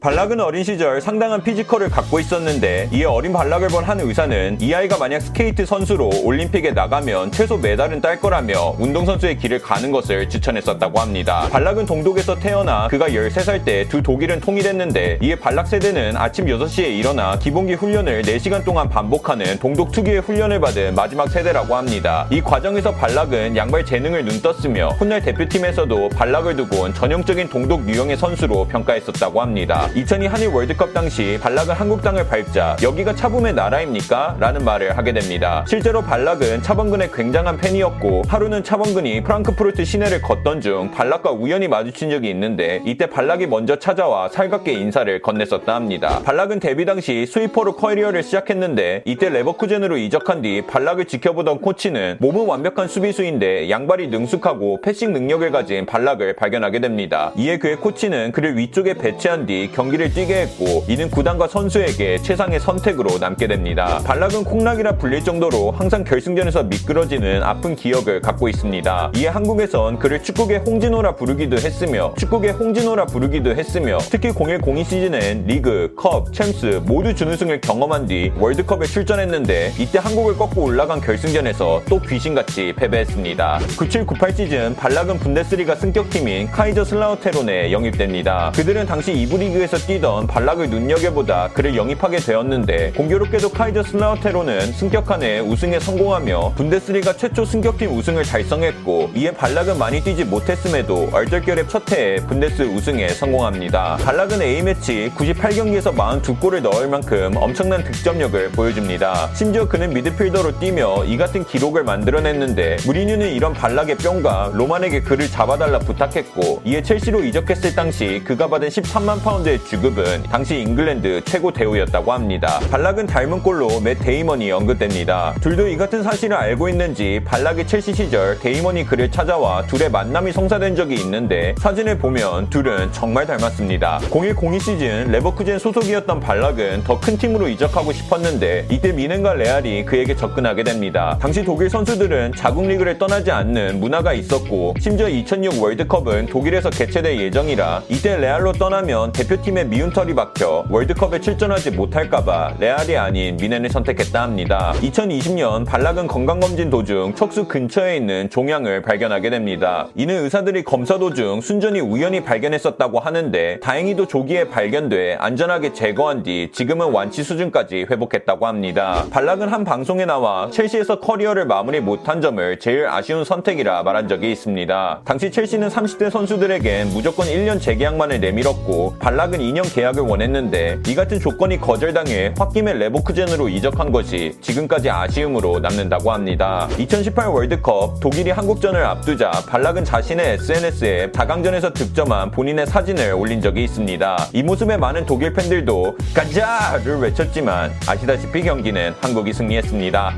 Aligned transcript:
발락은 0.00 0.40
어린 0.40 0.64
시절 0.64 1.00
상당한 1.00 1.44
피지컬을 1.44 1.88
갖고 1.88 2.18
있었는데 2.18 2.88
이에 2.92 3.04
어린 3.04 3.32
발락을 3.32 3.68
본 3.68 3.82
한 3.82 4.00
의사는 4.00 4.58
이 4.60 4.74
아이가 4.74 4.96
만약 4.98 5.20
스케이트 5.20 5.64
선수로 5.66 6.10
올림픽에 6.24 6.70
나가면 6.72 7.30
최소 7.32 7.56
메달은 7.56 8.00
딸 8.00 8.18
거라며 8.20 8.74
운동선수의 8.78 9.38
길을 9.38 9.60
가는 9.60 9.90
것을 9.92 10.28
추천했었다고 10.28 10.98
합니다. 11.00 11.48
발락은 11.50 11.86
동독에서 11.86 12.36
태어나 12.40 12.88
그가 12.88 13.08
13살 13.08 13.64
때 13.64 13.88
두 13.88 14.02
독일은 14.02 14.40
통일했는데 14.40 15.18
이에 15.22 15.34
발락 15.36 15.66
세대는 15.68 16.16
아침 16.16 16.46
6시에 16.46 16.88
일어나 16.98 17.38
기본기 17.38 17.74
훈련을 17.74 18.22
4시간 18.22 18.64
동안 18.64 18.88
반복하는 18.88 19.58
동독 19.60 19.92
특유의 19.92 20.20
훈련을 20.22 20.60
받은 20.60 20.94
마지막 20.96 21.28
세대라고 21.28 21.76
합니다. 21.76 22.26
이 22.30 22.40
과정에서 22.40 22.92
발락은 22.92 23.56
양발 23.56 23.84
재능을 23.84 24.24
눈떴으며 24.24 24.90
훗날 24.98 25.22
대표팀에서도 25.22 26.08
발락을 26.10 26.56
두고 26.56 26.82
온 26.82 26.94
전형적인 26.94 27.48
동독 27.50 27.88
유형의 27.88 28.16
선수로 28.16 28.66
평가했었다고 28.68 29.40
합니다. 29.40 29.81
2002 29.94 30.26
한일 30.26 30.48
월드컵 30.48 30.94
당시 30.94 31.38
발락은 31.42 31.74
한국 31.74 32.02
땅을 32.02 32.26
밟자 32.28 32.76
여기가 32.82 33.14
차붐의 33.14 33.54
나라입니까? 33.54 34.36
라는 34.38 34.64
말을 34.64 34.96
하게 34.96 35.12
됩니다. 35.12 35.64
실제로 35.66 36.00
발락은 36.02 36.62
차범근의 36.62 37.10
굉장한 37.12 37.58
팬이었고 37.58 38.22
하루는 38.28 38.62
차범근이 38.62 39.22
프랑크푸르트 39.22 39.84
시내를 39.84 40.22
걷던 40.22 40.60
중 40.60 40.90
발락과 40.92 41.32
우연히 41.32 41.68
마주친 41.68 42.10
적이 42.10 42.30
있는데 42.30 42.80
이때 42.84 43.06
발락이 43.06 43.46
먼저 43.46 43.76
찾아와 43.76 44.28
살갑게 44.28 44.72
인사를 44.72 45.20
건넸었다 45.20 45.66
합니다. 45.68 46.20
발락은 46.24 46.60
데뷔 46.60 46.84
당시 46.84 47.26
스위퍼로 47.26 47.76
커리어를 47.76 48.22
시작했는데 48.22 49.02
이때 49.04 49.28
레버쿠젠으로 49.28 49.96
이적한 49.96 50.42
뒤 50.42 50.62
발락을 50.62 51.06
지켜보던 51.06 51.60
코치는 51.60 52.18
몸은 52.20 52.46
완벽한 52.46 52.88
수비수인데 52.88 53.68
양발이 53.68 54.08
능숙하고 54.08 54.80
패싱 54.82 55.12
능력을 55.12 55.50
가진 55.50 55.86
발락을 55.86 56.34
발견하게 56.36 56.80
됩니다. 56.80 57.32
이에 57.36 57.58
그의 57.58 57.76
코치는 57.76 58.32
그를 58.32 58.56
위쪽에 58.56 58.94
배치한 58.94 59.46
뒤 59.46 59.70
경기를 59.72 60.12
뛰게 60.12 60.42
했고 60.42 60.84
이는 60.88 61.10
구단과 61.10 61.48
선수에게 61.48 62.18
최상의 62.18 62.60
선택으로 62.60 63.18
남게 63.18 63.46
됩니다. 63.46 64.00
발락은 64.04 64.44
콩락이라 64.44 64.98
불릴 64.98 65.24
정도로 65.24 65.72
항상 65.72 66.04
결승전에서 66.04 66.64
미끄러지는 66.64 67.42
아픈 67.42 67.74
기억을 67.74 68.20
갖고 68.20 68.48
있습니다. 68.48 69.12
이에 69.16 69.28
한국에선 69.28 69.98
그를 69.98 70.22
축구계 70.22 70.58
홍진호라 70.58 71.16
부르기도 71.16 71.56
했으며 71.56 72.12
축구계 72.18 72.50
홍진호라 72.50 73.06
부르기도 73.06 73.54
했으며 73.54 73.98
특히 74.10 74.30
0102 74.30 74.84
시즌엔 74.84 75.46
리그, 75.46 75.94
컵, 75.96 76.32
챔스 76.32 76.82
모두 76.84 77.14
준우승을 77.14 77.60
경험한 77.62 78.06
뒤 78.06 78.32
월드컵에 78.38 78.86
출전했는데 78.86 79.72
이때 79.78 79.98
한국을 79.98 80.36
꺾고 80.36 80.62
올라간 80.62 81.00
결승전에서 81.00 81.82
또 81.88 82.00
귀신같이 82.00 82.74
패배했습니다. 82.76 83.58
97-98 83.78 84.36
시즌 84.36 84.76
발락은 84.76 85.18
분데스리가 85.18 85.76
승격팀인 85.76 86.50
카이저슬라우테른에 86.50 87.72
영입됩니다. 87.72 88.52
그들은 88.54 88.86
당시 88.86 89.12
2부 89.12 89.38
리그 89.38 89.61
에서 89.62 89.76
뛰던 89.78 90.26
발락을 90.26 90.70
눈여겨보다 90.70 91.50
그를 91.54 91.76
영입하게 91.76 92.18
되었는데 92.18 92.92
공교롭게도 92.96 93.50
카이저슬라우테른은 93.50 94.72
승격한 94.72 95.22
해 95.22 95.38
우승에 95.38 95.78
성공하며 95.78 96.54
분데스리가 96.56 97.12
최초 97.16 97.44
승격팀 97.44 97.96
우승을 97.96 98.24
달성했고 98.24 99.10
이에 99.14 99.30
발락은 99.30 99.78
많이 99.78 100.02
뛰지 100.02 100.24
못했음에도 100.24 101.10
얼떨결에 101.12 101.68
첫 101.68 101.90
해에 101.92 102.16
분데스 102.16 102.62
우승에 102.62 103.08
성공합니다. 103.08 103.98
발락은 104.02 104.42
A매치 104.42 105.12
98경기에서 105.16 105.94
42골을 105.94 106.62
넣을 106.62 106.88
만큼 106.88 107.32
엄청난 107.36 107.84
득점력을 107.84 108.50
보여줍니다. 108.50 109.30
심지어 109.34 109.68
그는 109.68 109.92
미드필더로 109.94 110.58
뛰며 110.58 111.04
이 111.04 111.16
같은 111.16 111.44
기록을 111.44 111.84
만들어냈는데 111.84 112.78
무리뉴는 112.84 113.30
이런 113.30 113.52
발락에 113.52 113.96
뿅 113.98 114.38
가 114.38 114.52
로만에게 114.54 115.02
그를 115.02 115.28
잡아달라 115.28 115.78
부탁했고 115.78 116.62
이에 116.64 116.82
첼시로 116.82 117.22
이적했을 117.22 117.74
당시 117.74 118.22
그가 118.24 118.48
받은 118.48 118.68
13만 118.68 119.22
파운드의 119.22 119.51
주급은 119.58 120.22
당시 120.24 120.60
잉글랜드 120.60 121.22
최고 121.24 121.52
대우였다고 121.52 122.12
합니다. 122.12 122.58
발락은 122.70 123.06
닮은 123.06 123.42
꼴로 123.42 123.80
맷 123.80 123.98
데이먼이 123.98 124.50
언급됩니다. 124.50 125.34
둘도 125.42 125.68
이 125.68 125.76
같은 125.76 126.02
사실을 126.02 126.36
알고 126.36 126.68
있는지 126.70 127.20
발락의 127.24 127.66
첼시 127.66 127.92
시절 127.92 128.38
데이먼이 128.38 128.84
그를 128.86 129.10
찾아와 129.10 129.62
둘의 129.66 129.90
만남이 129.90 130.32
성사된 130.32 130.76
적이 130.76 130.94
있는데 130.96 131.54
사진을 131.58 131.98
보면 131.98 132.48
둘은 132.48 132.92
정말 132.92 133.26
닮았습니다. 133.26 134.00
0102 134.10 134.58
시즌 134.60 135.10
레버쿠젠 135.10 135.58
소속이었던 135.58 136.20
발락은 136.20 136.84
더 136.84 137.02
큰 137.02 137.18
팀으로 137.18 137.48
이적하고 137.48 137.92
싶었는데 137.92 138.66
이때 138.70 138.92
뮌헨과 138.92 139.34
레알이 139.34 139.84
그에게 139.84 140.14
접근하게 140.14 140.62
됩니다. 140.62 141.18
당시 141.20 141.42
독일 141.44 141.68
선수들은 141.68 142.34
자국 142.36 142.68
리그를 142.68 142.96
떠나지 142.96 143.32
않는 143.32 143.80
문화가 143.80 144.12
있었고 144.12 144.74
심지어 144.78 145.08
2006 145.08 145.60
월드컵은 145.60 146.26
독일에서 146.26 146.70
개최될 146.70 147.18
예정이라 147.18 147.82
이때 147.88 148.16
레알로 148.16 148.52
떠나면 148.52 149.10
대표팀 149.10 149.41
에 149.44 149.64
미운 149.64 149.90
털이 149.90 150.14
박혀 150.14 150.64
월드컵에 150.70 151.20
출전하지 151.20 151.72
못할까봐 151.72 152.54
레알이 152.60 152.96
아닌 152.96 153.36
뮌헨을 153.36 153.70
선택했다 153.70 154.22
합니다. 154.22 154.72
2020년 154.76 155.66
발락은 155.66 156.06
건강검진 156.06 156.70
도중 156.70 157.16
척수 157.16 157.48
근처에 157.48 157.96
있는 157.96 158.30
종양을 158.30 158.82
발견하게 158.82 159.30
됩니다. 159.30 159.88
이는 159.96 160.22
의사들이 160.22 160.62
검사 160.62 160.96
도중 160.96 161.40
순전히 161.40 161.80
우연히 161.80 162.22
발견했었다고 162.22 163.00
하는데 163.00 163.58
다행히도 163.58 164.06
조기에 164.06 164.48
발견돼 164.48 165.16
안전하게 165.18 165.72
제거한 165.72 166.22
뒤 166.22 166.50
지금은 166.52 166.92
완치 166.92 167.24
수준까지 167.24 167.86
회복했다고 167.90 168.46
합니다. 168.46 169.06
발락은 169.10 169.48
한 169.48 169.64
방송에 169.64 170.04
나와 170.04 170.50
첼시에서 170.52 171.00
커리어를 171.00 171.46
마무리 171.46 171.80
못한 171.80 172.20
점을 172.20 172.58
제일 172.60 172.86
아쉬운 172.86 173.24
선택이라 173.24 173.82
말한 173.82 174.06
적이 174.06 174.30
있습니다. 174.30 175.00
당시 175.04 175.32
첼시는 175.32 175.68
30대 175.68 176.10
선수들에겐 176.10 176.90
무조건 176.90 177.26
1년 177.26 177.60
재계약만을 177.60 178.20
내밀었고 178.20 178.98
발락 179.00 179.31
은 179.34 179.38
2년 179.38 179.74
계약을 179.74 180.02
원했는데 180.02 180.80
이 180.86 180.94
같은 180.94 181.18
조건이 181.18 181.58
거절당해 181.58 182.34
홧김에 182.38 182.74
레보크젠으로 182.74 183.48
이적한 183.48 183.92
것이 183.92 184.36
지금까지 184.40 184.90
아쉬움으로 184.90 185.60
남는다고 185.60 186.12
합니다. 186.12 186.68
2018 186.78 187.28
월드컵 187.28 188.00
독일이 188.00 188.30
한국전을 188.30 188.84
앞두자 188.84 189.30
발락은 189.48 189.84
자신의 189.84 190.34
SNS에 190.34 191.10
4강전에서 191.12 191.74
득점한 191.74 192.30
본인의 192.30 192.66
사진을 192.66 193.12
올린 193.12 193.40
적이 193.40 193.64
있습니다. 193.64 194.28
이 194.32 194.42
모습에 194.42 194.76
많은 194.76 195.06
독일 195.06 195.32
팬들도 195.32 195.96
가자를 196.14 196.98
외쳤지만 196.98 197.72
아시다시피 197.86 198.42
경기는 198.42 198.94
한국이 199.00 199.32
승리했습니다. 199.32 200.16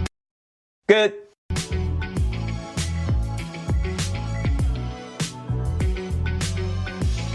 끝! 0.86 1.23